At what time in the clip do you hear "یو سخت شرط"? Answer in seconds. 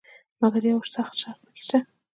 0.71-1.39